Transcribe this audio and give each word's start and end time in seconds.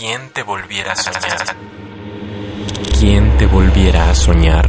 ¿Quién 0.00 0.30
te 0.30 0.42
volviera 0.42 0.92
a 0.92 0.96
soñar? 0.96 1.56
¿Quién 2.98 3.36
te 3.36 3.44
volviera 3.44 4.08
a 4.08 4.14
soñar? 4.14 4.66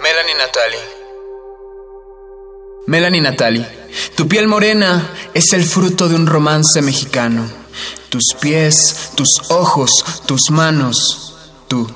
Melanie 0.00 0.34
Natalie. 0.34 0.80
Melanie 2.88 3.20
Natalie, 3.20 3.66
tu 4.16 4.26
piel 4.26 4.48
morena 4.48 5.12
es 5.32 5.52
el 5.52 5.62
fruto 5.62 6.08
de 6.08 6.16
un 6.16 6.26
romance 6.26 6.82
mexicano. 6.82 7.61
Tus 8.08 8.34
pies, 8.40 9.10
tus 9.14 9.28
ojos, 9.48 9.90
tus 10.26 10.50
manos, 10.50 11.34
tú. 11.68 11.90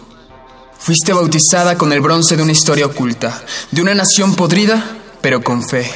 Fuiste 0.78 1.12
bautizada 1.12 1.76
con 1.76 1.92
el 1.92 2.00
bronce 2.00 2.36
de 2.36 2.42
una 2.42 2.52
historia 2.52 2.86
oculta, 2.86 3.44
de 3.70 3.82
una 3.82 3.94
nación 3.94 4.34
podrida, 4.34 4.98
pero 5.20 5.42
con 5.42 5.66
fe. 5.66 5.90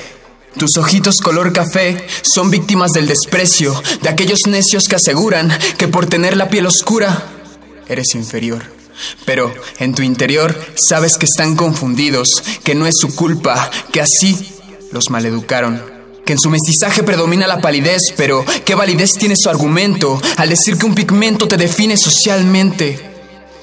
Tus 0.58 0.76
ojitos 0.76 1.18
color 1.18 1.52
café 1.52 2.06
son 2.22 2.50
víctimas 2.50 2.92
del 2.92 3.06
desprecio 3.06 3.80
de 4.02 4.08
aquellos 4.08 4.46
necios 4.48 4.88
que 4.88 4.96
aseguran 4.96 5.56
que 5.78 5.86
por 5.86 6.06
tener 6.06 6.36
la 6.36 6.48
piel 6.48 6.66
oscura 6.66 7.24
eres 7.88 8.14
inferior. 8.14 8.62
Pero 9.24 9.54
en 9.78 9.94
tu 9.94 10.02
interior 10.02 10.58
sabes 10.76 11.16
que 11.16 11.26
están 11.26 11.56
confundidos, 11.56 12.28
que 12.64 12.74
no 12.74 12.86
es 12.86 12.98
su 12.98 13.14
culpa, 13.14 13.70
que 13.92 14.00
así 14.00 14.54
los 14.92 15.10
maleducaron. 15.10 15.99
Que 16.30 16.34
en 16.34 16.38
su 16.38 16.48
mestizaje 16.48 17.02
predomina 17.02 17.48
la 17.48 17.60
palidez, 17.60 18.14
pero 18.16 18.44
¿qué 18.64 18.76
validez 18.76 19.14
tiene 19.14 19.34
su 19.34 19.50
argumento 19.50 20.22
al 20.36 20.48
decir 20.48 20.78
que 20.78 20.86
un 20.86 20.94
pigmento 20.94 21.48
te 21.48 21.56
define 21.56 21.96
socialmente? 21.96 23.00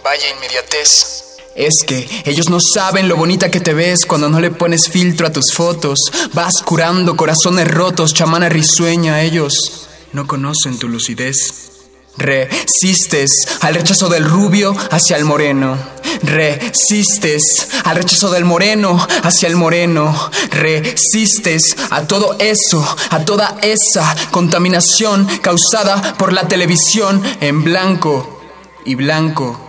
Vaya 0.04 0.30
inmediatez. 0.36 1.38
Es 1.56 1.86
que 1.88 2.06
ellos 2.26 2.50
no 2.50 2.60
saben 2.60 3.08
lo 3.08 3.16
bonita 3.16 3.50
que 3.50 3.62
te 3.62 3.74
ves 3.74 4.06
cuando 4.06 4.28
no 4.28 4.42
le 4.42 4.52
pones 4.52 4.90
filtro 4.90 5.26
a 5.26 5.32
tus 5.32 5.54
fotos. 5.54 6.12
Vas 6.34 6.62
curando 6.62 7.16
corazones 7.16 7.70
rotos, 7.70 8.14
chamana 8.14 8.50
risueña. 8.50 9.22
Ellos 9.22 9.88
no 10.12 10.28
conocen 10.28 10.78
tu 10.78 10.90
lucidez. 10.90 11.72
Resistes 12.18 13.48
al 13.62 13.76
rechazo 13.76 14.10
del 14.10 14.26
rubio 14.26 14.76
hacia 14.92 15.16
el 15.16 15.24
moreno. 15.24 15.78
Resistes 16.24 17.70
al 17.84 17.98
rechazo 17.98 18.32
del 18.32 18.46
moreno 18.46 19.06
hacia 19.24 19.48
el 19.48 19.56
moreno. 19.56 20.32
Resistes 20.52 21.76
a 21.90 22.08
todo 22.08 22.36
eso, 22.40 22.84
a 23.10 23.24
toda 23.26 23.58
esa 23.62 24.16
contaminación 24.32 25.26
causada 25.42 26.16
por 26.18 26.34
la 26.34 26.48
televisión 26.48 27.22
en 27.42 27.64
blanco 27.64 28.42
y 28.86 28.96
blanco. 28.96 29.64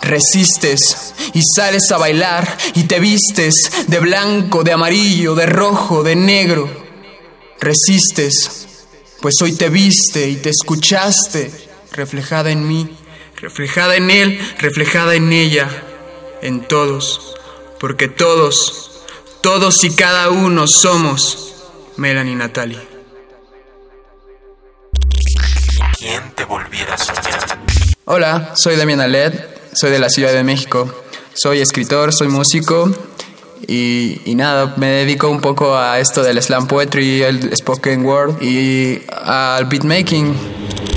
Resistes 0.00 1.14
y 1.32 1.42
sales 1.42 1.90
a 1.92 1.98
bailar 1.98 2.58
y 2.74 2.84
te 2.84 2.98
vistes 2.98 3.86
de 3.86 4.00
blanco, 4.00 4.64
de 4.64 4.72
amarillo, 4.72 5.34
de 5.34 5.46
rojo, 5.46 6.02
de 6.02 6.16
negro. 6.16 6.68
Resistes, 7.60 8.66
pues 9.20 9.40
hoy 9.40 9.52
te 9.52 9.68
viste 9.68 10.28
y 10.28 10.36
te 10.36 10.50
escuchaste, 10.50 11.52
reflejada 11.92 12.50
en 12.50 12.66
mí, 12.66 12.98
reflejada 13.42 13.96
en 13.96 14.08
él, 14.10 14.40
reflejada 14.60 15.16
en 15.16 15.32
ella, 15.32 15.68
en 16.42 16.60
todos, 16.60 17.34
porque 17.80 18.06
todos, 18.06 19.02
todos 19.40 19.82
y 19.82 19.94
cada 19.94 20.30
uno 20.30 20.68
somos 20.68 21.56
Melanie 21.96 22.36
Natalie. 22.36 22.80
¿Quién 25.98 26.22
te 26.36 26.44
volviera 26.44 26.94
a 26.94 26.98
soñar? 26.98 27.58
Hola, 28.04 28.52
soy 28.54 28.76
Damián 28.76 29.00
Aled, 29.00 29.32
soy 29.72 29.90
de 29.90 29.98
la 29.98 30.08
Ciudad 30.08 30.32
de 30.32 30.44
México. 30.44 31.02
Soy 31.34 31.60
escritor, 31.60 32.12
soy 32.12 32.28
músico 32.28 32.90
y, 33.66 34.20
y 34.24 34.34
nada, 34.34 34.74
me 34.76 34.86
dedico 34.88 35.28
un 35.28 35.40
poco 35.40 35.76
a 35.76 35.98
esto 35.98 36.22
del 36.22 36.40
slam 36.42 36.68
poetry, 36.68 37.22
el 37.22 37.56
spoken 37.56 38.04
word 38.04 38.40
y 38.42 39.02
al 39.08 39.64
beatmaking. 39.64 40.61